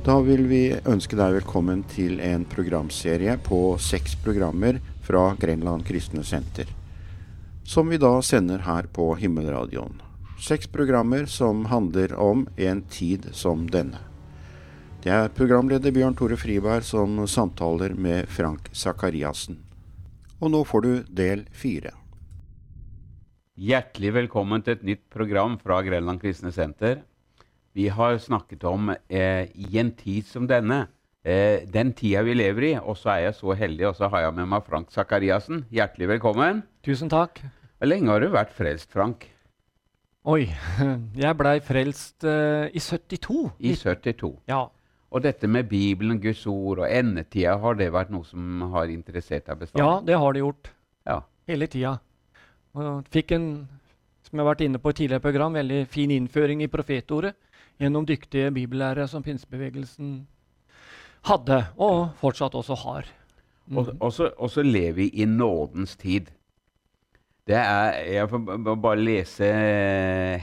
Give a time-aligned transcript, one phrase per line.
[0.00, 6.22] Da vil vi ønske deg velkommen til en programserie på seks programmer fra Grenland kristne
[6.24, 6.70] senter.
[7.68, 9.98] Som vi da sender her på Himmelradioen.
[10.40, 14.00] Seks programmer som handler om en tid som denne.
[15.04, 19.60] Det er programleder Bjørn Tore Friberg som samtaler med Frank Sakariassen.
[20.40, 21.92] Og nå får du del fire.
[23.60, 27.02] Hjertelig velkommen til et nytt program fra Grenland kristne senter.
[27.72, 30.88] Vi har snakket om eh, i en tid som denne,
[31.22, 32.72] eh, den tida vi lever i.
[32.82, 35.62] Og så er jeg så heldig, og så har jeg med meg Frank Sakariassen.
[35.70, 36.64] Hjertelig velkommen.
[36.82, 37.38] Tusen takk.
[37.78, 39.28] Hvor lenge har du vært frelst, Frank?
[40.26, 40.50] Oi,
[41.22, 43.52] jeg blei frelst uh, i 72.
[43.62, 44.32] I 72.
[44.50, 44.64] Ja.
[45.10, 49.46] Og dette med Bibelen, Guds ord og endetida, har det vært noe som har interessert
[49.46, 49.86] deg bestandig?
[49.86, 50.72] Ja, det har det gjort.
[51.06, 51.20] Ja.
[51.46, 51.94] Hele tida.
[52.74, 53.46] Og fikk en,
[54.26, 57.32] som jeg har vært inne på i tidligere program, veldig fin innføring i profetordet
[57.80, 60.26] gjennom dyktige bibellærere som pinsebevegelsen
[61.28, 63.08] hadde, og fortsatt også har.
[63.70, 63.78] Mm.
[64.00, 66.30] Og, så, lever vi i nådens tid.
[67.46, 69.46] Det er, jeg får bare lese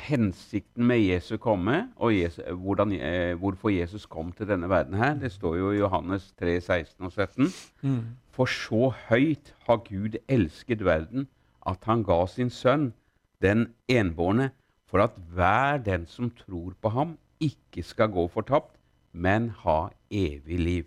[0.08, 5.14] hensikten med Jesu komme, og Jesus, hvordan, eh, hvorfor Jesus kom til denne verden her.
[5.14, 7.48] Det står jo i Johannes 3, 16 og 17.
[7.82, 8.02] Mm.
[8.32, 11.28] For så høyt har Gud elsket verden,
[11.68, 12.94] at han ga sin sønn,
[13.42, 14.52] den enbårne,
[14.88, 18.76] for at hver den som tror på ham, ikke skal gå fortapt,
[19.12, 20.86] men ha evig liv.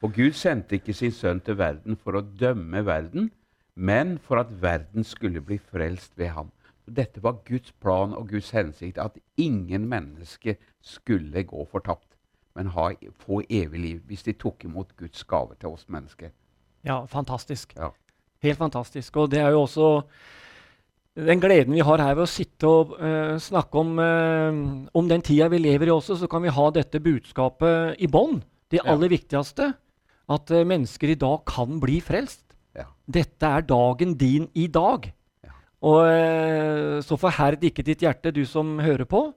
[0.00, 3.30] For Gud sendte ikke sin sønn til verden for å dømme verden,
[3.74, 6.52] men for at verden skulle bli frelst ved ham.
[6.86, 12.08] Dette var Guds plan og Guds hensikt, at ingen menneske skulle gå fortapt,
[12.54, 16.30] men ha, få evig liv hvis de tok imot Guds gave til oss mennesker.
[16.86, 17.74] Ja, fantastisk.
[17.76, 17.90] Ja.
[18.42, 19.16] Helt fantastisk.
[19.16, 19.88] Og det er jo også
[21.16, 24.58] den gleden vi har her ved å sitte og uh, snakke om, uh,
[24.92, 28.42] om, den tida vi lever i også, så kan vi ha dette budskapet i bånn.
[28.68, 29.14] Det aller ja.
[29.14, 29.70] viktigste.
[30.28, 32.42] At uh, mennesker i dag kan bli frelst.
[32.76, 32.90] Ja.
[33.08, 35.08] Dette er dagen din i dag.
[35.46, 35.56] Ja.
[35.88, 39.30] Og Så forherd ikke ditt hjerte, du som hører på,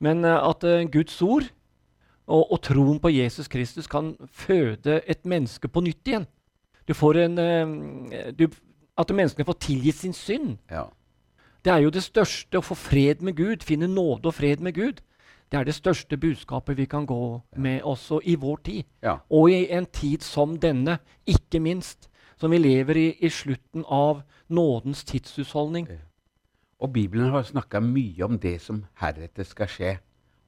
[0.00, 0.62] men at
[0.92, 1.48] Guds ord
[2.28, 6.28] og, og, troen på Jesus Kristus kan føde et menneske på nytt igjen.
[6.86, 7.40] Du får en,
[8.36, 8.46] du,
[9.00, 10.54] at menneskene får tilgitt sin synd.
[10.70, 10.86] Ja.
[11.64, 14.76] Det er jo det største å få fred med Gud, finne nåde og fred med
[14.76, 15.00] Gud.
[15.50, 18.84] Det er det største budskapet vi kan gå med også i vår tid.
[19.02, 19.18] Ja.
[19.30, 24.22] Og i en tid som denne, ikke minst, som vi lever i i slutten av
[24.48, 25.88] nådens tidshusholdning.
[26.78, 29.96] Og Bibelen har snakka mye om det som heretter skal skje.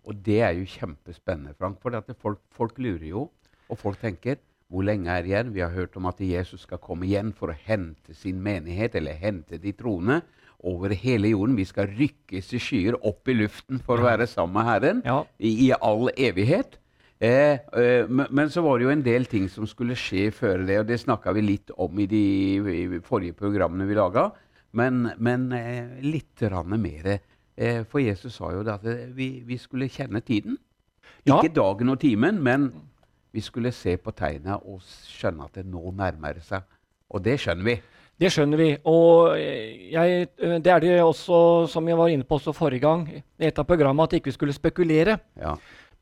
[0.04, 1.81] Og det er jo kjempespennende, Frank.
[1.82, 3.31] For folk, folk, lurer jo,
[3.69, 4.38] og folk tenker
[4.70, 5.54] hvor lenge er det igjen?
[5.54, 9.19] Vi har hørt om at Jesus skal komme igjen for å hente sin menighet, eller
[9.19, 10.20] hente de troende
[10.66, 11.56] over hele jorden.
[11.59, 15.22] Vi skal rykkes i skyer opp i luften for å være sammen med Herren ja.
[15.38, 16.76] i, i, all evighet.
[17.21, 20.78] Eh, eh, men, så var det jo en del ting som skulle skje før det,
[20.81, 22.25] og det snakka vi litt om i de
[22.72, 24.31] i forrige programmene vi laga.
[24.76, 26.44] Men, men eh, litt
[26.78, 27.19] mer.
[27.56, 30.59] Eh, for Jesus sa jo at eh, vi, vi skulle kjenne tiden.
[31.26, 31.37] Ja.
[31.37, 32.70] Ikke dagen og timen, men
[33.32, 36.65] vi skulle se på tegna og skjønne at det nå nærmer seg.
[37.10, 37.76] Og det skjønner vi.
[38.20, 38.70] Det skjønner vi.
[38.91, 43.48] Og jeg, det er det også, som jeg var inne på også forrige gang, i
[43.48, 45.16] et av programmene, at ikke vi skulle spekulere.
[45.41, 45.54] Ja.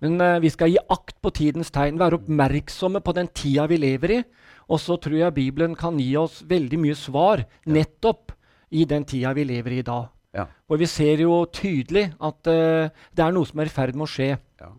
[0.03, 3.79] Men uh, vi skal gi akt på tidens tegn, være oppmerksomme på den tida vi
[3.83, 4.21] lever i.
[4.69, 8.35] Og så tror jeg Bibelen kan gi oss veldig mye svar nettopp
[8.75, 10.11] i den tida vi lever i i dag.
[10.37, 10.45] Ja.
[10.69, 14.07] Og vi ser jo tydelig at uh, det er noe som er i ferd med
[14.07, 14.35] å skje.
[14.61, 14.75] Ja.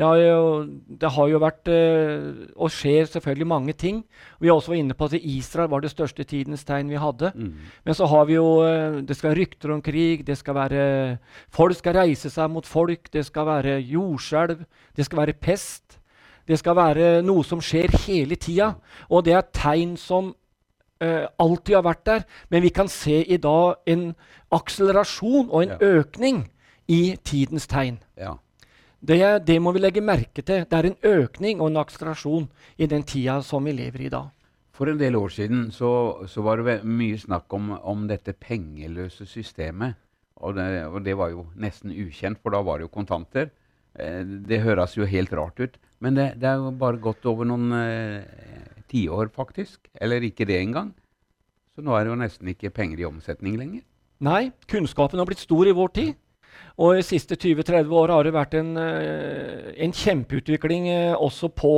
[0.00, 0.44] Det har jo,
[0.96, 3.98] det har jo vært uh, og skjer selvfølgelig mange ting.
[4.40, 7.28] Vi har også vært inne på at Israel var det største tidens tegn vi hadde.
[7.34, 7.50] Mm.
[7.84, 10.24] Men så har vi jo uh, Det skal være rykter om krig.
[10.26, 11.18] det skal være,
[11.52, 13.12] Folk skal reise seg mot folk.
[13.12, 14.64] Det skal være jordskjelv.
[14.96, 16.00] Det skal være pest.
[16.48, 18.72] Det skal være noe som skjer hele tida.
[19.10, 22.28] Og det er tegn som uh, alltid har vært der.
[22.48, 24.14] Men vi kan se i dag en
[24.48, 25.98] akselerasjon og en ja.
[26.00, 26.46] økning
[26.88, 28.00] i tidens tegn.
[28.16, 28.38] Ja.
[29.00, 29.16] Det,
[29.48, 30.66] det, må vi legge merke til.
[30.68, 34.26] Det er en økning og en akselerasjon i den tida som vi lever i da.
[34.76, 35.90] For en del år siden så,
[36.28, 39.96] så var det mye snakk om, om dette pengeløse systemet.
[40.40, 43.50] Og det, og det, var jo nesten ukjent, for da var det jo kontanter.
[43.98, 45.76] Eh, det høres jo helt rart ut.
[46.00, 48.24] Men det, det er jo bare gått over noen eh,
[48.88, 49.90] tiår, faktisk.
[50.00, 50.94] Eller ikke det engang.
[51.74, 53.84] Så nå er det jo nesten ikke penger i omsetning lenger.
[54.24, 56.16] Nei, kunnskapen har blitt stor i vår tid.
[56.80, 61.74] Og de siste 20-30 år har det vært en, eh, en kjempeutvikling eh, også på,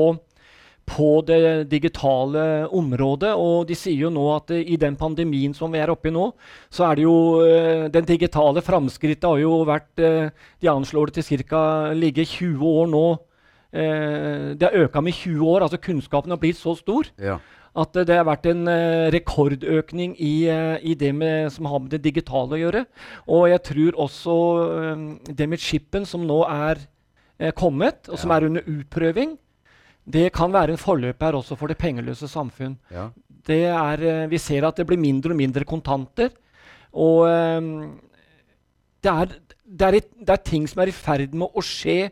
[0.86, 3.32] på, det digitale området.
[3.34, 6.28] Og de sier jo nå at i den pandemien som vi er oppe i nå,
[6.70, 11.44] så er det jo eh, Den digitale framskrittet har jo vært De anslår det til
[11.50, 11.92] ca.
[11.92, 13.06] ligge 20 år nå
[13.72, 15.62] eh, det har øka med 20 år.
[15.62, 17.38] altså Kunnskapen har blitt så stor Ja.
[17.74, 21.90] at det har vært en eh, rekordøkning i, eh, i det med, som har med
[21.90, 22.86] det digitale å gjøre.
[23.28, 24.36] Og jeg tror også
[24.82, 26.78] eh, det med chipen som nå er
[27.40, 28.36] eh, kommet, og som Ja.
[28.36, 29.38] er under utprøving,
[30.04, 32.76] det kan være en forløper også for det pengeløse samfunn.
[32.90, 33.10] Ja.
[33.46, 36.30] Det er, vi ser at det blir mindre og mindre kontanter.
[36.92, 37.60] Og eh,
[39.02, 39.26] det, er,
[39.66, 42.10] det, er et, det er ting som er i ferd med å skje,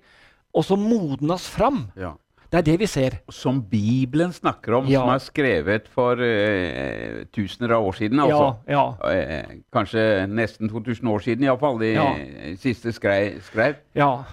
[0.55, 1.87] og så modnes fram.
[1.97, 2.13] ja.
[2.51, 3.11] Det er det vi ser.
[3.31, 5.01] Som Bibelen snakker om, Ja.
[5.05, 8.19] som er skrevet for eh, tusener av år siden.
[8.19, 8.57] altså.
[8.67, 11.79] Ja, ja, Eh, kanskje nesten 2000 år siden, iallfall.
[11.79, 12.15] De Ja.
[12.57, 13.41] siste skrev.
[13.43, 13.77] skrev.
[13.95, 14.25] ja.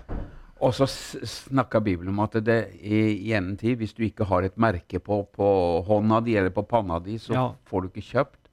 [0.59, 4.57] Og så snakka Bibelen om at det i, i tid, hvis du ikke har et
[4.57, 8.46] merke på, på hånda di eller på panna di, så får du ikke kjøpt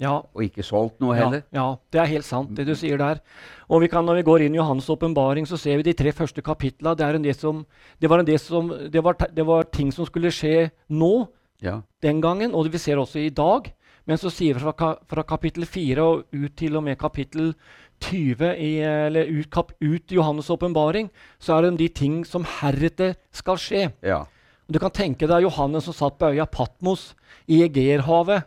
[0.00, 0.14] ja.
[0.34, 1.42] og ikke solgt noe heller.
[1.54, 3.20] ja, det er helt sant, det du sier der.
[3.68, 6.12] Og vi kan, når vi går inn i Johannes' åpenbaring, så ser vi de tre
[6.16, 6.96] første kapitlene.
[6.96, 7.66] Det, en del som,
[8.00, 9.02] det, var en del som, det,
[9.36, 11.28] det var ting som skulle skje nå,
[11.60, 11.82] Ja.
[12.00, 13.68] den gangen, og det vi ser også i dag.
[14.08, 17.52] Men så sier vi fra, fra kapittel 4 og ut til og med kapittel
[18.00, 22.46] 20, i, eller ut, kap, ut i Johannes' åpenbaring, så er det de ting som
[22.48, 23.90] heretter skal skje.
[24.02, 24.24] ja.
[24.70, 27.16] Du kan tenke deg Johannes som satt på øya Patmos
[27.50, 28.44] i Egerhavet.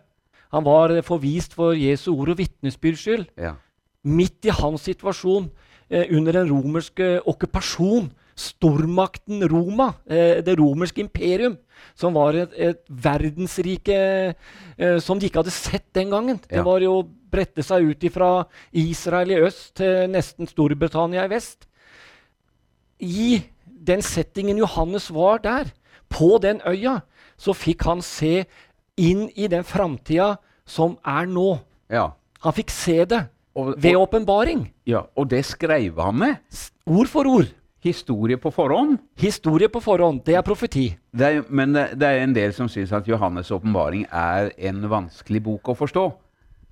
[0.53, 3.29] Han var eh, forvist for Jesu ord og vitnesbyrds skyld.
[3.37, 3.55] ja.
[4.03, 5.45] Midt i hans situasjon,
[5.89, 11.57] eh, under den romerske okkupasjon, stormakten Roma, eh, det romerske imperium,
[11.95, 13.95] som var et, et verdensrike
[14.77, 16.41] eh, som de ikke hadde sett den gangen.
[16.49, 18.31] Det var jo å brette seg ut fra
[18.71, 21.67] Israel i øst til nesten Storbritannia i vest.
[22.99, 25.71] I den settingen Johannes var der,
[26.13, 27.01] på den øya,
[27.37, 28.45] så fikk han se
[28.97, 30.35] inn i den framtida
[30.65, 31.59] som er nå.
[31.89, 32.11] ja.
[32.43, 33.21] Han fikk se det
[33.55, 34.65] Og, ved åpenbaring.
[34.85, 35.05] ja.
[35.15, 36.35] og det skrev han med?
[36.85, 37.47] Ord for ord.
[37.83, 38.97] Historie på forhånd.
[39.19, 40.21] Historie på forhånd.
[40.25, 40.89] Det er profeti.
[41.15, 44.81] Det er, men det, det er en del som syns at Johannes' åpenbaring er en
[44.91, 46.03] vanskelig bok å forstå.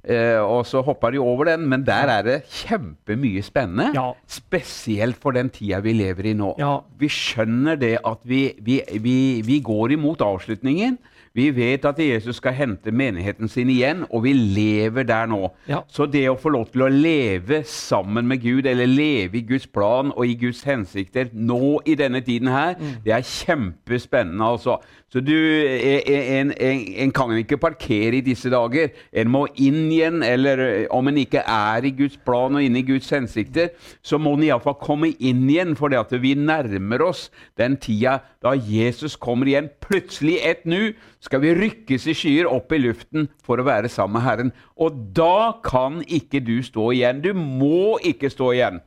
[0.04, 3.92] Eh, og så hopper de over den, men der er det kjempemye spennende.
[3.96, 4.10] Ja.
[4.28, 6.56] Spesielt for den tida vi lever i nå.
[6.60, 6.82] Ja.
[7.00, 10.98] Vi skjønner det at vi, vi, vi, vi går imot avslutningen.
[11.34, 15.46] Vi vet at Jesus skal hente menigheten sin igjen, og vi lever der nå.
[15.70, 15.82] Ja.
[15.88, 19.68] Så det å få lov til å leve sammen med Gud, eller leve i Guds
[19.68, 22.76] plan og i Guds hensikter nå i denne tiden her,
[23.06, 24.80] det er kjempespennende, altså.
[25.12, 28.94] Så du, en, en, en kan ikke parkere i disse dager.
[29.12, 32.80] En må inn igjen, eller eh, om en ikke er i Guds plan og inne
[32.80, 35.92] i Guds hensikter, så må en iallfall komme inn igjen, for
[36.24, 37.26] vi nærmer oss
[37.60, 39.68] den tida da Jesus kommer igjen.
[39.84, 44.18] Plutselig et nu skal vi rykkes i skyer opp i luften for å være sammen
[44.18, 44.54] med Herren.
[44.82, 47.22] Og da kan ikke du stå igjen.
[47.22, 48.82] Du må ikke stå igjen.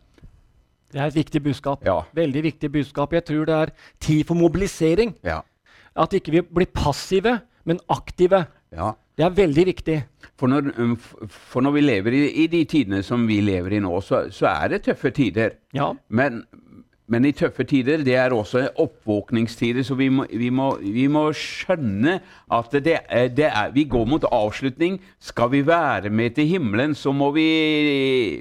[0.94, 1.86] Det er et viktig budskap.
[1.86, 2.00] Ja.
[2.14, 3.14] Veldig viktig budskap.
[3.14, 3.72] Jeg tror det er
[4.02, 5.14] tid for mobilisering.
[5.26, 5.40] Ja.
[5.94, 8.46] At ikke vi blir passive, men aktive.
[8.74, 8.92] ja.
[9.14, 9.96] Det er veldig viktig.
[10.34, 10.96] For når, um,
[11.30, 14.48] for når vi lever i, i de tidene som vi lever i nå, så, så
[14.50, 15.54] er det tøffe tider.
[15.74, 15.92] Ja.
[16.08, 16.40] Men,
[17.06, 21.26] men i tøffe tider, det er også oppvåkningstider, så vi må, vi må, vi må
[21.36, 22.20] skjønne
[22.50, 22.84] at det
[23.36, 25.00] det er, vi går mot avslutning.
[25.20, 27.48] Skal vi være med til himmelen, så må vi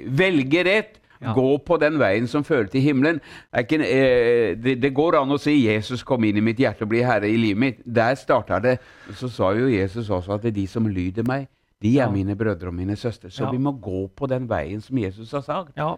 [0.08, 1.00] velge rett.
[1.24, 1.32] Ja.
[1.32, 3.20] Gå på den veien som fører til himmelen.
[3.56, 6.88] Ikke, eh, det, det går an å si 'Jesus kom inn i mitt hjerte og
[6.90, 7.82] bli herre i livet mitt'.
[7.86, 8.78] Der starta det.
[9.14, 11.48] Så sa jo Jesus også at det er de som lyder meg,
[11.80, 12.10] de er Ja.
[12.10, 13.30] mine brødre og mine søstre.
[13.30, 13.50] Så Ja.
[13.50, 15.72] vi må gå på den veien som Jesus har sagt.
[15.76, 15.94] ja.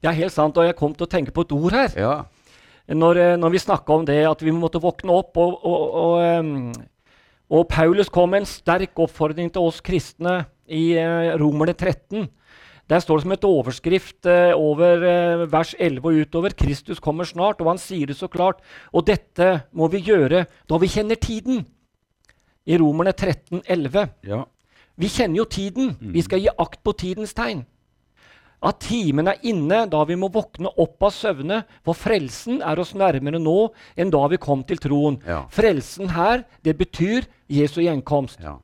[0.00, 1.96] Det er helt sant, og jeg kom til å tenke på et ord her.
[1.98, 2.14] Ja.
[2.90, 5.36] Når, eh, når vi snakka om det, at vi måtte våkne opp.
[5.36, 6.80] Og, og, og,
[7.50, 12.28] og Paulus kom med en sterk oppfordring til oss kristne i eh, Romerne 13.
[12.90, 17.24] Der står det som et overskrift eh, over eh, vers 11 og utover 'Kristus kommer
[17.24, 18.58] snart', og han sier det så klart.
[18.92, 21.66] Og dette må vi gjøre da vi kjenner tiden.
[22.66, 24.08] I Romerne 13, 11.
[24.26, 24.44] ja.
[25.00, 25.96] Vi kjenner jo tiden.
[26.00, 27.64] Vi skal gi akt på tidens tegn.
[28.62, 32.92] At timen er inne da vi må våkne opp av søvne, for frelsen er oss
[32.92, 35.16] nærmere nå enn da vi kom til troen.
[35.26, 35.46] Ja.
[35.48, 38.40] Frelsen her, det betyr Jesu gjenkomst.
[38.42, 38.58] ja.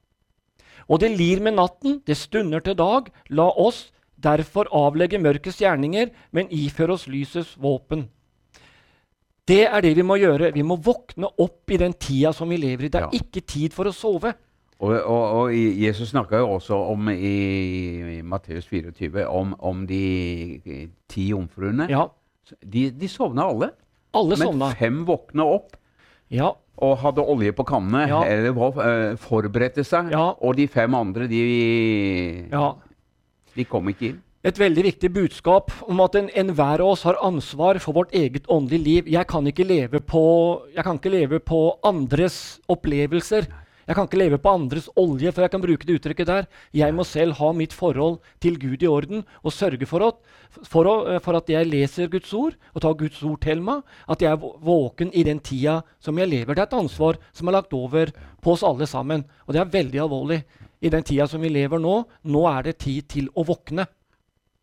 [0.89, 3.09] Og det lir med natten, det stunder til dag.
[3.31, 3.89] La oss
[4.23, 8.05] derfor avlegge mørkets gjerninger, men iføre oss lysets våpen.
[9.47, 10.53] Det er det vi må gjøre.
[10.55, 12.89] Vi må våkne opp i den tida som vi lever i.
[12.89, 13.19] Det er Ja.
[13.19, 14.35] ikke tid for å sove.
[14.79, 20.03] Og, og, og Jesus snakka jo også om i, i Matteus 24 om, om de
[21.09, 21.87] ti jomfruene.
[21.89, 22.07] Ja,
[22.63, 23.71] De, de sovna alle,
[24.15, 24.69] alle men sovna.
[24.79, 25.73] fem våkna opp
[26.31, 28.21] Ja, og hadde olje på kannene, Ja.
[28.29, 28.53] eller
[28.85, 30.11] eh, forberedte seg.
[30.13, 30.35] Ja.
[30.45, 31.41] Og de fem andre, de,
[32.53, 32.69] ja.
[33.57, 34.23] de kom ikke inn.
[34.47, 38.45] et veldig viktig budskap om at enhver en av oss har ansvar for vårt eget
[38.47, 39.09] åndelige liv.
[39.11, 40.23] Jeg kan ikke leve på,
[40.77, 43.49] kan ikke leve på andres opplevelser.
[43.87, 46.47] Jeg kan ikke leve på andres olje, for jeg kan bruke det uttrykket der.
[46.75, 50.19] Jeg må selv ha mitt forhold til Gud i orden og sørge for at,
[50.67, 53.85] for, å, for at jeg leser Guds ord og tar Guds ord til meg.
[54.11, 56.57] At jeg er våken i den tida som jeg lever.
[56.59, 58.11] Det er et ansvar som er lagt over
[58.43, 59.23] på oss alle sammen.
[59.47, 60.43] Og det er veldig alvorlig.
[60.83, 63.87] I den tida som vi lever nå, nå er det tid til å våkne.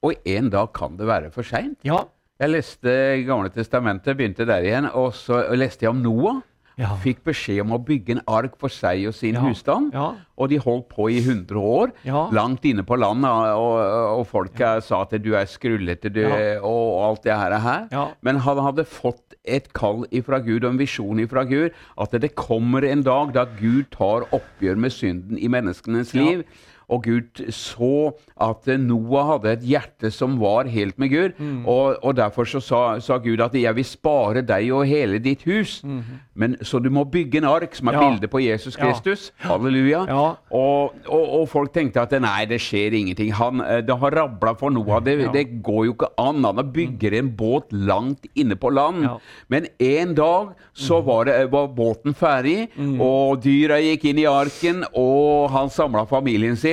[0.04, 1.80] Og en dag kan det være for seint.
[1.88, 2.04] Ja.
[2.44, 2.92] Jeg leste
[3.24, 6.42] Gamle testamentet, begynte der igjen, og så leste jeg om Noah.
[6.80, 6.96] Ja.
[7.04, 9.44] Fikk beskjed om å bygge en ark for seg og sin ja.
[9.46, 9.94] husstand.
[9.94, 10.14] Ja.
[10.42, 11.94] Og de holdt på i 100 år,
[12.34, 13.30] langt inne på landet.
[13.30, 13.78] Og,
[14.18, 16.24] og folk sa at du er skrullete du,
[16.66, 17.88] og alt det her.
[18.26, 21.76] Men han hadde fått et kall ifra Gud og en visjon ifra Gud.
[22.02, 26.46] At det kommer en dag da Gud tar oppgjør med synden i menneskenes liv.
[26.92, 28.12] Og Gud så
[28.42, 31.38] at Noah hadde et hjerte som var helt med Gud.
[31.38, 31.64] Mm.
[31.70, 35.44] Og, og, derfor så sa, sa, Gud at 'jeg vil spare deg og hele ditt
[35.48, 35.82] hus'.
[35.84, 36.04] Mm.
[36.36, 38.00] Men, så du må bygge en ark som er ja.
[38.10, 39.32] bildet på Jesus Kristus.
[39.44, 39.54] Ja.
[39.54, 40.06] Halleluja.
[40.10, 40.26] Ja.
[40.50, 43.32] Og, og, og, folk tenkte at nei, det skjer ingenting.
[43.38, 45.02] Han, eh, det har rabla for Noah.
[45.04, 46.44] Det, det, går jo ikke an.
[46.44, 49.06] Han bygger en båt langt inne på land.
[49.48, 51.06] Men en dag så mm.
[51.06, 53.02] var, det, var båten ferdig, mm.
[53.02, 56.73] og dyra gikk inn i arken, og han samla familien sin.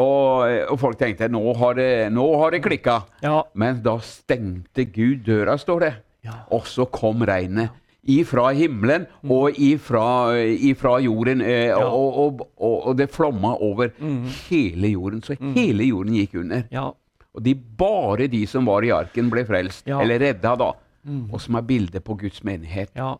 [0.00, 3.00] Og, og folk tenkte nå har det, nå har det klikka.
[3.24, 3.40] Ja.
[3.58, 5.92] Men da stengte Gud døra, står det.
[6.26, 6.38] Ja.
[6.54, 7.74] Og så kom regnet.
[8.06, 9.30] Ifra himmelen mm.
[9.34, 10.06] og ifra,
[10.38, 11.42] ifra jorden.
[11.42, 11.80] Eh, ja.
[11.82, 14.22] og, og, og, det flomma over mm.
[14.46, 15.22] hele jorden.
[15.26, 15.54] Så mm.
[15.58, 16.66] hele jorden gikk under.
[16.70, 16.88] Ja.
[17.36, 19.84] Og de, bare de som var i arken, ble frelst.
[19.90, 20.70] Eller redda, da.
[21.06, 21.26] Mm.
[21.34, 22.94] Og som er bildet på Guds menighet.
[22.96, 23.16] Ja.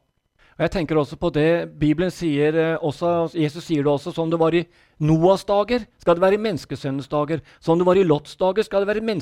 [0.57, 4.31] Og jeg tenker også på det Bibelen sier eh, også, Jesus sier det også, som
[4.33, 4.65] det var i
[5.05, 7.43] Noas dager, skal det være i menneskesønnens dager.
[7.61, 9.19] Som det var i Lots dager, skal det være i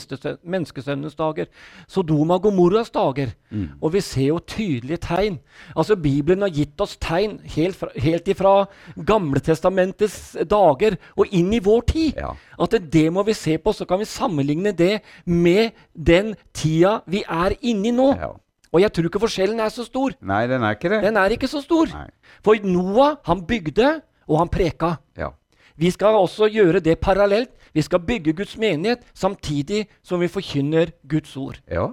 [0.47, 1.49] menneskesønnens dager.
[1.91, 3.33] Sodoma og Gomorras dager.
[3.50, 3.81] Mm.
[3.83, 5.41] Og vi ser jo tydelige tegn.
[5.75, 8.55] Altså Bibelen har gitt oss tegn helt, fra, helt ifra
[8.95, 12.23] Gamletestamentets dager og inn i vår tid.
[12.23, 12.31] Ja.
[12.55, 17.00] At det, det, må vi se på, så kan vi sammenligne det med den tida
[17.11, 18.12] vi er inne i nå.
[18.14, 18.31] Ja.
[18.75, 20.16] Og jeg tror ikke forskjellen er så stor.
[20.21, 21.00] Nei, Den er ikke det.
[21.07, 21.90] Den er ikke så stor.
[21.95, 22.09] Nei.
[22.43, 24.97] For Noah han bygde, og han preka.
[25.19, 25.31] Ja.
[25.78, 27.50] Vi skal også gjøre det parallelt.
[27.75, 31.59] Vi skal bygge Guds menighet samtidig som vi forkynner Guds ord.
[31.71, 31.88] Ja.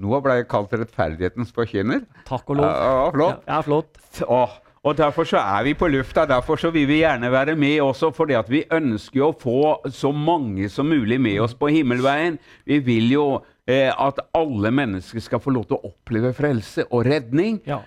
[0.00, 2.04] Noah ble kalt rettferdighetens forkynner.
[2.28, 2.68] Takk og lov.
[2.68, 3.42] Ja, flott.
[3.48, 3.98] Ja, flott.
[4.24, 6.24] Åh, og Derfor så er vi på lufta.
[6.26, 10.10] Derfor så vil vi gjerne være med også, fordi at vi ønsker å få så
[10.12, 12.38] mange som mulig med oss på himmelveien.
[12.66, 13.26] Vi vil jo
[13.70, 17.60] at alle mennesker skal få lov til å oppleve frelse og redning.
[17.66, 17.82] Ja.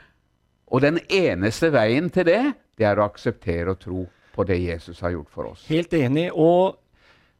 [0.71, 2.41] Og den eneste veien til det,
[2.79, 4.05] det er å akseptere og tro
[4.35, 5.67] på det Jesus har gjort for oss.
[5.69, 6.29] Helt enig.
[6.31, 6.77] Og,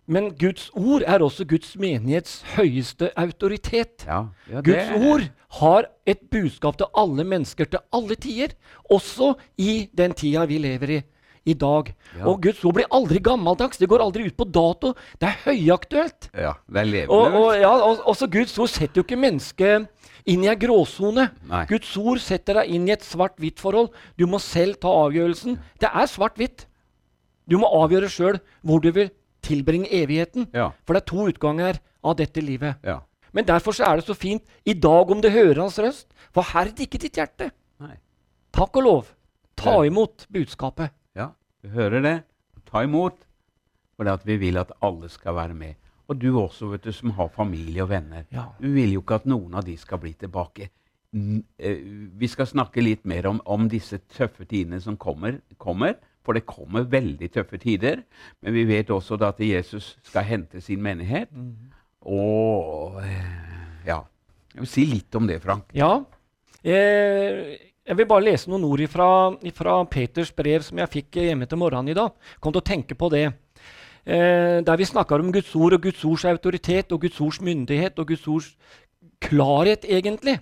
[0.07, 4.05] men Guds ord er også Guds menighets høyeste autoritet.
[4.07, 5.25] Ja, ja, Guds ord
[5.59, 8.55] har et budskap til alle mennesker til alle tider,
[8.91, 11.03] også i den tida vi lever i
[11.45, 11.91] i dag.
[12.15, 12.25] Ja.
[12.29, 13.77] Og Guds ord blir aldri gammeldags.
[13.77, 14.93] Det går aldri ut på dato.
[15.21, 16.29] Det er høyaktuelt.
[16.33, 17.17] Ja, det er levende.
[17.17, 19.89] Og, og, ja, og, også Guds ord setter jo ikke mennesket
[20.25, 21.27] inn i ei gråsone.
[21.69, 23.91] Guds ord setter deg inn i et svart-hvitt-forhold.
[24.17, 25.59] Du må selv ta avgjørelsen.
[25.81, 26.65] Det er svart-hvitt.
[27.45, 29.11] Du må avgjøre sjøl hvor du vil
[29.45, 30.49] tilbringe evigheten.
[30.55, 30.71] Ja.
[30.85, 32.81] For det er to utganger av dette livet.
[32.85, 33.03] Ja.
[33.35, 36.07] Men derfor er det så fint i dag om du hører hans røst.
[36.33, 37.51] Forherd ikke ditt hjerte.
[37.83, 37.97] Nei.
[38.55, 39.09] Takk og lov.
[39.59, 40.93] Ta imot budskapet.
[41.65, 42.15] Du hører det?
[42.69, 43.17] Ta imot.
[43.95, 45.81] For det at vi vil at alle skal være med.
[46.05, 48.27] Og du også, vet du, som har familie og venner.
[48.33, 48.51] Ja.
[48.61, 50.69] Du vil jo ikke at noen av de skal bli tilbake.
[51.15, 51.79] Eh,
[52.19, 56.47] vi skal snakke litt mer om, om disse tøffe tidene som kommer, kommer, For det
[56.49, 57.99] kommer veldig tøffe tider.
[58.41, 61.29] Men vi vet også at Jesus skal hente sin menighet.
[61.31, 61.71] Mm.
[62.01, 64.03] Og eh, ja.
[64.53, 65.69] Jeg vil si litt om det, Frank.
[65.77, 66.03] Ja.
[66.65, 71.61] Eh, jeg vil bare lese noen ord fra Peters brev som jeg fikk hjemme til
[71.61, 72.15] morgenen i dag.
[72.41, 73.27] Kom til å tenke på det.
[74.05, 77.97] Eh, der vi snakker om Guds ord og Guds ords autoritet og Guds ords myndighet
[78.01, 78.51] og Guds ords
[79.21, 80.39] klarhet, egentlig.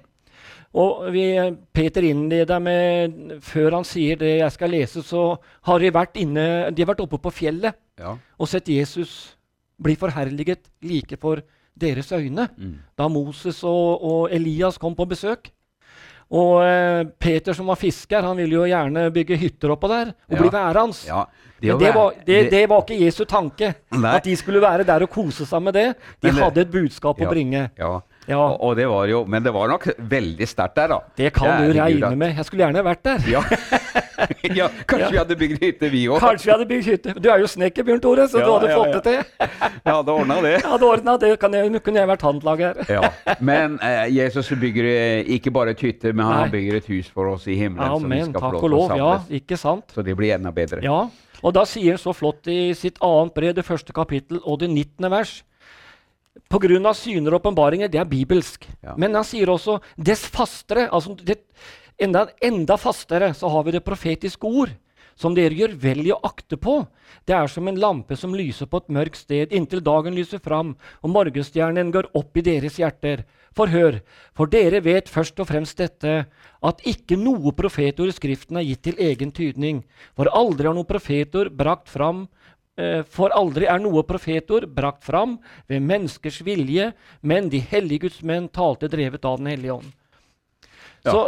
[0.73, 1.27] Og vi,
[1.71, 5.35] Peter innleder med Før han sier det jeg skal lese, så
[5.67, 8.15] har de vært, inne, de har vært oppe på fjellet ja.
[8.17, 9.35] og sett Jesus
[9.83, 11.43] bli forherliget like for
[11.77, 12.73] deres øyne mm.
[12.97, 15.51] da Moses og, og Elias kom på besøk.
[16.33, 20.33] Og eh, Peter som var fisker, han ville jo gjerne bygge hytter oppå der og
[20.33, 20.39] ja.
[20.41, 21.01] bli værende.
[21.07, 21.25] Ja.
[21.63, 23.69] Det Men det var, det, det var, ikke Jesu tanke.
[23.95, 24.15] Nei.
[24.17, 25.85] At de skulle være der og kose seg med det.
[26.19, 27.61] De Men, hadde et budskap ja, å bringe.
[27.79, 27.93] Ja.
[28.27, 28.37] Ja.
[28.39, 30.99] Og, og, det var jo, men det var nok veldig sterkt der, da.
[31.17, 32.35] Det kan du regne med.
[32.37, 33.25] Jeg skulle gjerne vært der.
[33.27, 33.41] Ja,
[34.59, 36.19] ja Kanskje vi hadde bygd hytte, vi òg.
[36.23, 37.15] Kanskje vi hadde bygd hytte.
[37.19, 39.49] Du er jo snekker, Bjørn Tore, så du hadde fått det til.
[39.85, 40.53] jeg hadde ordna det.
[40.55, 41.33] Jeg hadde ordna det.
[41.41, 42.83] Kan jeg, kunne jeg vært handlager.
[42.91, 43.11] ja.
[43.43, 47.33] Men eh, Jesus bygger eh, ikke bare et hytte, men han bygger et hus for
[47.35, 47.97] oss i himmelen.
[47.97, 48.95] Ja, men, takk og lov.
[48.99, 49.91] Ja, ikke sant?
[49.91, 50.83] Så det blir enda bedre.
[50.85, 51.05] Ja,
[51.43, 54.71] og da sier han så flott i sitt annet brev, det første kapittel og det
[54.71, 55.11] 19.
[55.11, 55.41] vers
[56.49, 56.93] Pga.
[56.93, 58.67] syner og åpenbaringer, det er bibelsk.
[58.81, 58.95] Ja.
[58.97, 61.43] Men han sier også dess fastere, altså det,
[62.01, 64.73] enda, enda fastere, så har vi det profetiske ord,
[65.15, 66.79] som dere gjør vel i å akte på.
[67.25, 70.73] Det er som en lampe som lyser på et mørkt sted, inntil dagen lyser fram
[71.01, 73.25] og morgenstjernen går opp i deres hjerter.
[73.53, 73.99] For hør,
[74.33, 76.23] for dere vet først og fremst dette,
[76.65, 79.83] at ikke noe profetord i Skriften er gitt til egen tydning.
[80.17, 82.25] For aldri har noe profetord brakt fram
[83.13, 85.35] for aldri er noe profetord brakt fram
[85.69, 86.87] ved menneskers vilje,
[87.21, 89.91] men de hellige Guds menn talte drevet av Den hellige ånd.
[91.03, 91.11] Ja.
[91.11, 91.21] Så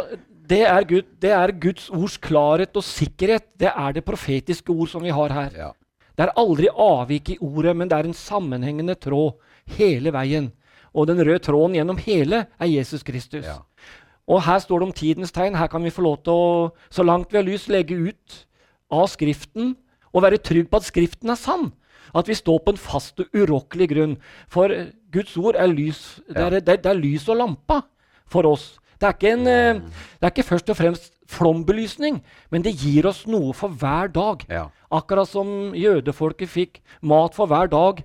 [0.46, 3.48] det er, Gud, det er, Guds ords klarhet og sikkerhet.
[3.58, 5.56] Det er det profetiske ord som vi har her.
[5.56, 5.70] Ja.
[6.16, 9.36] Det er aldri avvik i ordet, men det er en sammenhengende tråd
[9.76, 10.50] hele veien.
[10.96, 13.44] Og den røde tråden gjennom hele er Jesus Kristus.
[13.44, 13.60] Ja.
[14.26, 15.58] Og her står det om tidens tegn.
[15.58, 16.46] Her kan vi få lov til å,
[16.90, 18.38] så langt vi har lyst, legge ut
[18.90, 19.74] av Skriften
[20.16, 21.68] og være trygg på at Skriften er sann.
[22.16, 24.16] At vi står på en fast og urokkelig grunn.
[24.48, 24.72] For
[25.12, 27.82] Guds ord er lys, det er, det, det er lys og lampa
[28.30, 28.76] for oss.
[28.96, 29.80] Det er, en, eh,
[30.16, 34.46] det er, ikke først og fremst flombelysning, men det gir oss noe for hver dag.
[34.48, 34.66] Ja.
[34.94, 38.00] Akkurat som jødefolket fikk mat for hver dag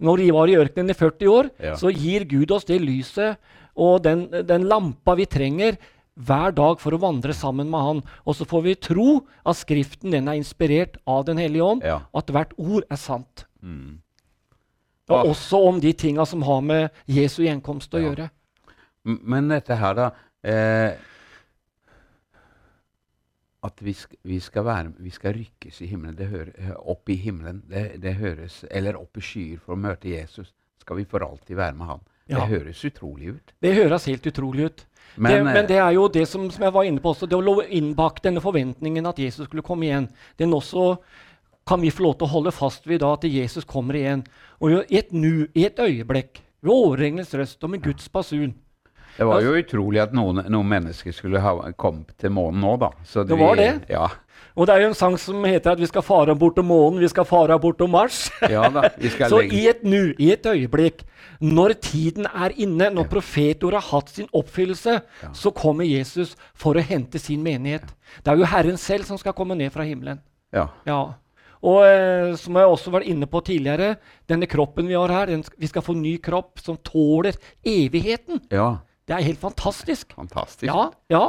[0.00, 1.74] når de var i ørkenen i 40 år, ja.
[1.76, 3.36] så gir Gud oss det lyset
[3.76, 5.76] og den, den lampa vi trenger
[6.14, 8.02] hver dag for å vandre sammen med Han.
[8.26, 9.08] Og så får vi tro
[9.44, 12.00] at Skriften den er inspirert av Den hellige ånd, ja.
[12.16, 13.46] at hvert ord er sant.
[13.62, 14.00] Mm.
[15.10, 15.30] Og ah.
[15.32, 18.10] også om de tinga som har med Jesu gjenkomst å ja.
[18.10, 18.28] gjøre.
[19.02, 20.10] Men dette her, da
[20.44, 20.92] eh,
[23.64, 27.16] At vi skal, vi, skal være, vi skal, rykkes i himmelen, det hører, opp i
[27.20, 30.52] himmelen, det, det, høres Eller opp i skyer for å møte Jesus.
[30.80, 32.06] Skal vi for alltid være med Han.
[32.30, 32.44] Ja.
[32.44, 33.54] Det høres utrolig ut.
[33.60, 34.86] Det høres helt utrolig ut.
[35.16, 37.36] Men det, men det, er jo det som, som, jeg var inne på også, det
[37.36, 40.06] å lå innbakt denne forventningen at Jesus skulle komme igjen.
[40.38, 40.94] Den også
[41.66, 44.22] kan vi få lov til å holde fast ved da at Jesus kommer igjen.
[44.62, 48.54] Og i et nu, i et øyeblikk, ved overengelens røst og med Guds basun.
[49.16, 52.92] Det var jo utrolig at noen, noen mennesker skulle ha kommet til månen nå, da.
[53.04, 53.70] Så det, det var det.
[53.90, 54.06] Ja.
[54.56, 57.00] Og det er jo en sang som heter at vi skal fare bort til månen,
[57.02, 58.26] vi skal fare bort til Mars.
[58.50, 58.90] Ja, da,
[59.32, 61.04] Så i et nu, i et øyeblikk,
[61.40, 63.12] når tiden er inne, når ja.
[63.14, 65.32] profetordet har hatt sin oppfyllelse, ja.
[65.32, 67.88] så kommer Jesus for å hente sin menighet.
[68.20, 70.20] Det er jo Herren selv som skal komme ned fra himmelen.
[70.54, 70.68] Ja.
[70.88, 71.00] ja.
[71.60, 73.94] Og eh, som jeg også var inne på tidligere,
[74.28, 78.40] denne kroppen vi har her, den, vi skal få ny kropp som tåler evigheten.
[78.52, 78.80] Ja.
[79.10, 80.12] Det er helt fantastisk.
[80.14, 80.68] Fantastisk.
[80.68, 81.22] Ja, ja.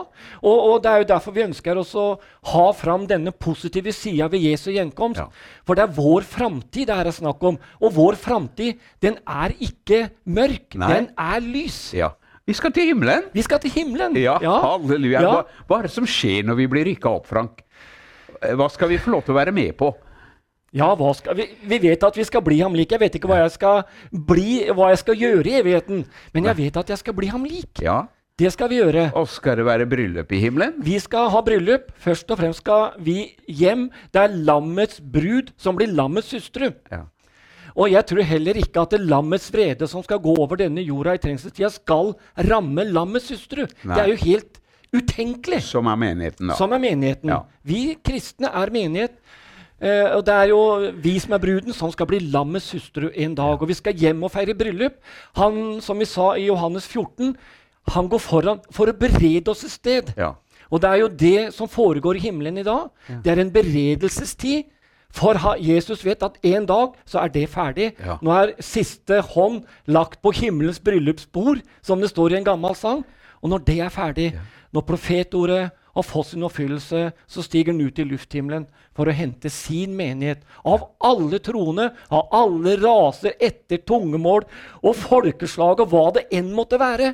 [0.46, 2.06] Og, og, det er jo derfor vi ønsker oss å
[2.52, 5.24] ha fram denne positive sida ved Jesu gjenkomst.
[5.24, 5.26] Ja.
[5.66, 7.58] For det er vår framtid det her er snakk om.
[7.82, 10.78] Og vår framtid, den er ikke mørk.
[10.78, 10.92] Nei.
[10.94, 11.80] Den er lys.
[11.98, 12.12] Ja.
[12.46, 13.26] Vi skal til himmelen.
[13.34, 14.14] Vi skal til himmelen.
[14.22, 14.60] Ja, ja.
[14.62, 15.26] halleluja.
[15.26, 17.66] Hva, hva er det som skjer når vi blir rykka opp, Frank?
[18.42, 19.90] Hva skal vi få lov til å være med på?
[20.72, 22.94] Ja, vi, vi, vet at vi skal bli ham lik.
[22.94, 23.82] Jeg vet ikke hva jeg skal
[24.12, 27.44] bli, hva jeg skal gjøre i evigheten, men jeg vet at jeg skal bli ham
[27.44, 27.82] lik.
[27.84, 28.06] Ja.
[28.40, 29.10] Det skal vi gjøre.
[29.20, 30.78] Og skal det være bryllup i himmelen?
[30.82, 31.92] Vi skal ha bryllup.
[32.02, 33.90] Først og fremst skal vi hjem.
[34.16, 36.72] Det er lammets brud som blir lammets hustru.
[36.90, 37.04] Ja.
[37.76, 41.14] Og jeg tror heller ikke at det lammets vrede som skal gå over denne jorda
[41.16, 42.16] i trengselstida, skal
[42.50, 43.68] ramme lammets hustru.
[43.84, 43.94] Nei.
[43.94, 44.60] Det er jo helt
[44.96, 45.62] utenkelig.
[45.68, 46.58] Som er menigheten, da.
[46.60, 47.32] Som er menigheten.
[47.32, 47.44] Ja.
[47.68, 49.20] Vi kristne er menighet.
[49.82, 50.60] Uh, og Det er jo
[51.02, 53.58] vi som er bruden, som skal bli lammets hustru en dag.
[53.58, 55.00] Og vi skal hjem og feire bryllup.
[55.40, 57.34] Han, som vi sa i Johannes 14,
[57.92, 60.14] han går foran for å berede oss et sted.
[60.18, 60.36] Ja.
[60.72, 62.92] Og det er jo det som foregår i himmelen i dag.
[63.10, 63.18] Ja.
[63.26, 64.70] Det er en beredelsestid.
[65.12, 67.90] For Jesus vet at en dag så er det ferdig.
[68.00, 68.16] Ja.
[68.24, 73.04] Nå er siste hånd lagt på himmelens bryllupsbord, som det står i en gammel sang.
[73.42, 74.30] Og når det er ferdig,
[74.72, 79.52] når profetordet har fått sin oppfyllelse, så stiger han ut i lufthimmelen for å hente
[79.52, 80.46] sin menighet.
[80.64, 84.48] Av alle troende, av alle raser, etter tungemål
[84.82, 87.14] og folkeslag og hva det enn måtte være.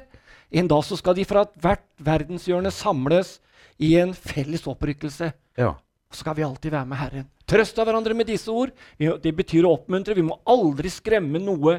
[0.49, 3.37] En dag så skal de fra hvert verdenshjørne samles
[3.83, 5.33] i en felles opprykkelse.
[5.59, 5.75] Ja.
[6.11, 7.25] Så skal vi alltid være med Herren.
[7.47, 8.71] Trøst av hverandre med disse ord.
[8.97, 10.15] Det betyr å oppmuntre.
[10.15, 11.77] Vi må aldri skremme noe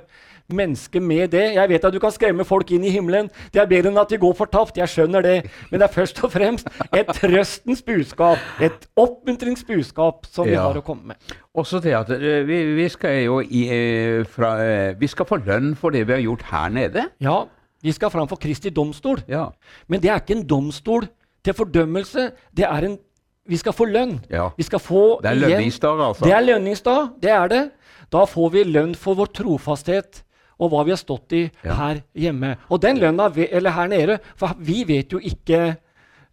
[0.53, 1.43] menneske med det.
[1.57, 3.29] Jeg vet at du kan skremme folk inn i himmelen.
[3.53, 4.81] Det er bedre enn at de går fortapt.
[4.81, 5.35] Jeg skjønner det.
[5.71, 10.55] Men det er først og fremst et trøstens budskap, et oppmuntringsbudskap som ja.
[10.55, 11.37] vi har å komme med.
[11.59, 15.41] Også det at eh, vi, vi skal jo i, eh, fra, eh, vi skal få
[15.41, 17.09] lønn for det vi har gjort her nede.
[17.25, 17.45] Ja,
[17.79, 19.21] Vi skal fram for Kristi domstol.
[19.31, 19.53] Ja.
[19.87, 21.05] Men det er ikke en domstol
[21.47, 22.33] til fordømmelse.
[22.51, 22.97] Det er en
[23.49, 24.19] Vi skal få lønn.
[24.31, 24.51] Ja.
[24.57, 26.25] Vi skal få Det er lønningsdag, altså.
[26.25, 27.13] Det er lønningsdag.
[27.23, 27.63] Det er det.
[28.13, 30.23] Da får vi lønn for vår trofasthet
[30.59, 31.75] og hva vi har stått i Ja.
[31.75, 32.57] her hjemme.
[32.71, 35.77] Og den lønna, eller her nede For vi vet jo ikke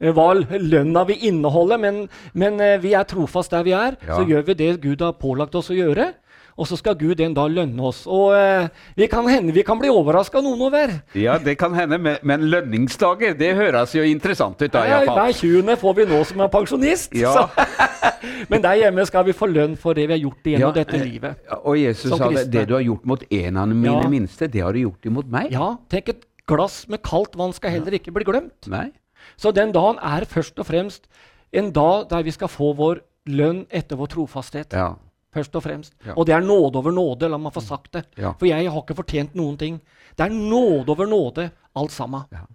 [0.02, 3.96] eh, hva lønna vil inneholde, men, men eh, vi er trofast der vi er.
[4.08, 4.16] Ja.
[4.18, 6.14] Så gjør vi det Gud har pålagt oss å gjøre.
[6.56, 8.06] Og så skal Gud en dag lønne oss.
[8.08, 10.94] Og eh, vi kan hende vi kan bli overraska noen over.
[11.20, 15.20] Ja, det kan hende, men, lønningsdager, det høres jo interessant ut da, iallfall.
[15.20, 15.76] Hver 20.
[15.82, 17.16] får vi nå som er pensjonist.
[17.20, 17.34] Ja.
[17.36, 17.66] Så.
[18.52, 20.98] Men der hjemme skal vi få lønn for det vi har gjort igjennom Ja, dette
[20.98, 21.44] eh, livet.
[21.62, 24.10] Og Jesus sa det, det du har gjort mot en av mine Ja.
[24.10, 25.52] minste, det har du gjort imot meg.
[25.54, 28.70] Ja, tenk et glass med kaldt vann skal heller ikke bli glemt.
[28.72, 28.90] Nei?
[29.38, 31.10] Så den dagen er først og fremst
[31.56, 34.74] en dag der vi skal få vår lønn etter vår trofasthet.
[34.76, 34.94] Ja.
[35.36, 35.94] Først og fremst.
[36.08, 36.14] Ja.
[36.16, 38.06] Og det er nåde over nåde, la meg få sagt det.
[38.18, 38.32] Ja.
[38.40, 39.82] For jeg har ikke fortjent noen ting.
[40.16, 42.24] Det er nåde over nåde, alt sammen.
[42.32, 42.46] Ja.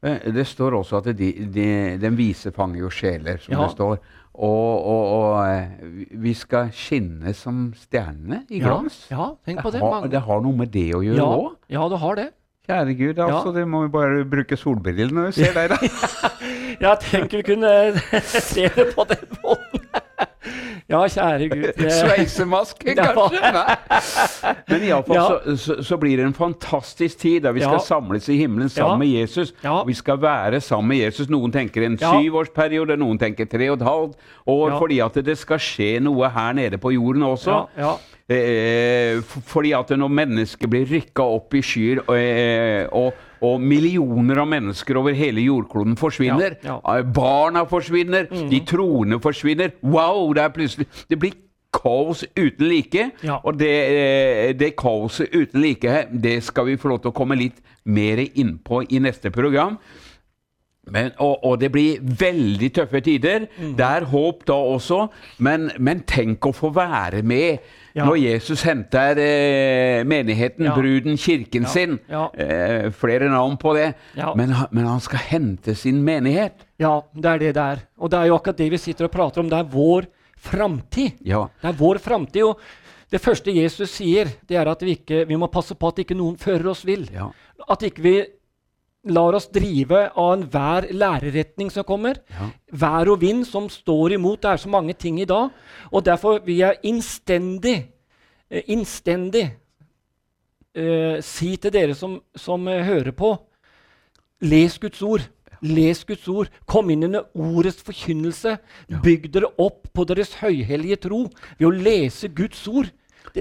[0.00, 1.64] Det står også at de, de,
[2.00, 3.98] den vise fanger jo sjeler, som det står.
[4.40, 9.02] Og, og, og eh, vi- skal skinne som stjernene i glans.
[9.10, 9.90] ja, tenk på det, det.
[9.92, 11.50] har, det har noe med det å gjøre òg.
[11.68, 12.30] ja, du har det.
[12.70, 16.30] Kjære Gud, altså, det må vi bare bruke solbrillene når vi ser deg, da.
[16.86, 17.74] ja, tenk vi kunne
[18.24, 19.59] se det på den måten.
[20.90, 21.72] Ja, kjære Gud.
[21.78, 23.04] det- Sveisemaske, Ja.
[23.12, 23.52] kanskje?
[23.54, 23.76] Nei.
[24.70, 25.26] Men iallfall Ja.
[25.28, 27.84] så, så, så blir det en fantastisk tid der vi skal Ja.
[27.86, 28.98] samles i himmelen sammen Ja.
[28.98, 29.52] med Jesus.
[29.64, 29.82] Ja.
[29.86, 31.28] Vi skal være sammen med Jesus.
[31.30, 34.78] Noen tenker en syvårsperiode, noen tenker tre og et halvt år, Ja.
[34.78, 37.66] fordi at det skal skje noe her nede på jorden også.
[38.30, 39.18] Eh,
[39.50, 44.46] fordi at når mennesker blir rykka opp i skyer, og, eh, og, og millioner av
[44.52, 46.98] mennesker over hele jordkloden forsvinner, Ja, ja.
[47.00, 50.30] eh, barna forsvinner, de troende forsvinner Wow!
[50.36, 51.34] Det er plutselig Det blir
[51.74, 53.10] kaos uten like.
[53.22, 53.40] Ja.
[53.46, 57.58] Og det, det kaoset uten like, det skal vi få lov til å komme litt
[57.86, 59.76] mer innpå i neste program.
[60.90, 63.46] Men, og, og det blir veldig tøffe tider.
[63.58, 63.76] Mm.
[63.78, 65.04] Det er håp da også,
[65.38, 67.58] men, men tenk å få være med
[67.94, 68.04] Ja.
[68.06, 70.74] når Jesus henter eh, menigheten, Ja.
[70.76, 71.68] bruden, kirken Ja.
[71.72, 71.96] sin.
[72.38, 73.88] Eh, flere navn på det.
[74.36, 76.52] Men, men han skal hente sin menighet.
[76.78, 77.82] Ja, det er det det er.
[77.98, 79.48] Og det er jo akkurat det vi sitter og prater om.
[79.50, 80.06] Det er vår
[80.38, 81.18] framtid.
[81.26, 81.46] Ja.
[81.62, 82.44] Det er vår framtid.
[82.46, 82.60] Og
[83.10, 86.14] det første Jesus sier, det er at vi, ikke, vi må passe på at ikke
[86.18, 87.08] noen fører oss vill.
[87.12, 87.26] ja.
[87.68, 88.14] At ikke vi
[89.08, 92.20] lar oss drive av enhver læreretning som kommer.
[92.28, 92.50] Ja.
[92.82, 94.42] Vær og vind som står imot.
[94.42, 95.50] Det er så mange ting i dag.
[95.92, 97.88] Og derfor vil jeg innstendig,
[98.50, 99.46] eh, innstendig
[100.76, 103.34] uh, si til dere som, som uh, hører på,
[104.40, 105.24] les Guds ord.
[105.62, 106.48] Les Guds ord.
[106.66, 108.58] Kom inn under ordets forkynnelse.
[109.02, 111.26] Bygg dere opp på deres høyhellige tro
[111.58, 112.92] ved å lese Guds ord.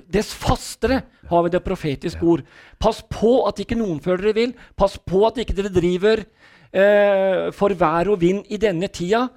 [0.10, 2.44] Dess fastere har vi det profetiske ord.
[2.82, 4.54] Pass på at ikke noen føler dere vil.
[4.78, 6.26] Pass på at ikke dere driver
[6.74, 9.28] eh, for vær og vind i denne tida.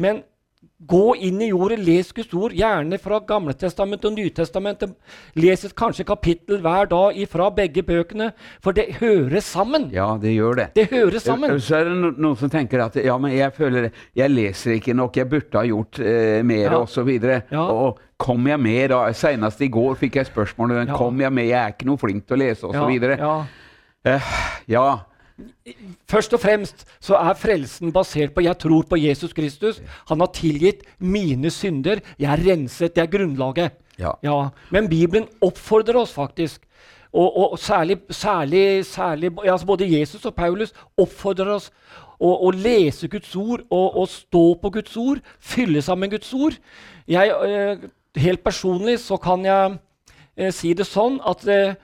[0.00, 0.22] Men
[0.82, 4.96] gå inn i jordet, les Guds ord, gjerne fra Gamletestamentet og Nytestamentet.
[5.38, 8.32] Les et kanskje kapittel hver dag fra begge bøkene,
[8.64, 9.90] for det hører sammen.
[9.94, 10.66] ja, det gjør det.
[10.74, 11.54] Det hører sammen.
[11.62, 15.16] Så er det noen som tenker at ja, men jeg føler jeg leser ikke nok,
[15.22, 16.80] jeg burde ha gjort eh, mer Ja.
[16.82, 17.14] osv.
[17.52, 17.62] Ja.
[17.70, 19.04] Og kom jeg med da?
[19.16, 20.96] Senest i går fikk jeg spørsmål om Ja.
[20.96, 22.92] kom jeg med, jeg er ikke noe flink til å lese osv.
[23.02, 23.34] Ja, ja.
[24.04, 24.30] Eh,
[24.68, 24.86] ja.
[26.10, 29.80] Først og fremst så er frelsen basert på jeg tror på Jesus Kristus.
[30.10, 32.02] Han har tilgitt mine synder.
[32.18, 32.94] Jeg er renset.
[32.94, 33.78] Det er grunnlaget.
[33.98, 34.50] Ja.
[34.70, 36.62] Men Bibelen oppfordrer oss faktisk.
[37.12, 41.66] Og, og særlig, særlig, særlig ja, altså både Jesus og Paulus oppfordrer oss
[42.16, 45.20] å, å lese Guds ord og, å stå på Guds ord.
[45.40, 46.56] Fylle sammen Guds ord.
[47.10, 47.84] Jeg, eh,
[48.16, 49.78] helt personlig så kan jeg
[50.36, 51.74] eh, si det sånn at eh,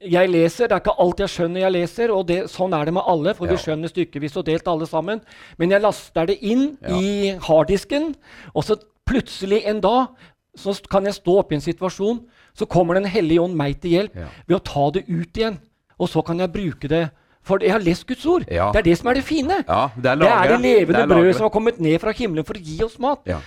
[0.00, 2.94] jeg leser, Det er ikke alt jeg skjønner jeg leser, og det, sånn er det
[2.94, 3.34] med alle.
[3.34, 3.52] for Ja.
[3.52, 5.20] vi skjønner stykkevis og delt alle sammen.
[5.58, 6.96] Men jeg laster det inn Ja.
[6.96, 8.14] i harddisken,
[8.54, 10.08] og så plutselig en dag
[10.56, 12.22] så kan jeg stå oppe i en situasjon,
[12.56, 14.28] så kommer Den hellige ånd meg til hjelp Ja.
[14.48, 15.58] ved å ta det ut igjen.
[16.00, 17.10] Og så kan jeg bruke det.
[17.42, 18.46] For jeg har lest Guds ord.
[18.50, 18.72] Ja.
[18.72, 19.64] Det er det som er det fine.
[19.68, 22.44] ja, det er det er det levende Det brødet som har kommet ned fra himmelen
[22.44, 23.20] for å gi oss mat.
[23.26, 23.38] ja.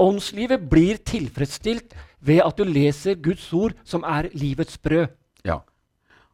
[0.00, 5.10] Åndslivet blir tilfredsstilt ved at du leser Guds ord, som er livets brød.
[5.44, 5.60] Ja.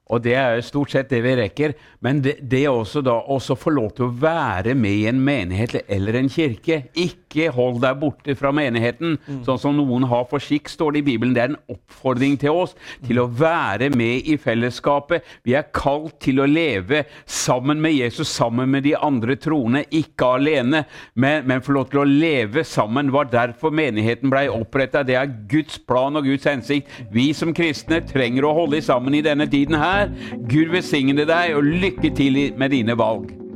[0.08, 1.74] Og det er stort sett det vi rekker.
[2.00, 5.20] Men det, det er også da også få lov til å være med i en
[5.20, 6.86] menighet eller en kirke.
[6.96, 9.42] Ikke ikke hold deg borte fra menigheten, mm.
[9.46, 11.34] sånn som noen har for skikk, står det i Bibelen.
[11.36, 15.26] Det er en oppfordring til oss til å være med i fellesskapet.
[15.44, 20.32] Vi er kalt til å leve sammen med Jesus, sammen med de andre troende, ikke
[20.38, 23.12] alene, men, men få lov til å leve sammen.
[23.12, 25.04] var derfor menigheten blei oppretta.
[25.04, 26.88] Det er Guds plan og Guds hensikt.
[27.12, 30.08] Vi som kristne trenger å holde sammen i denne tiden her.
[30.48, 33.47] Gud velsigne deg, og lykke til med dine valg.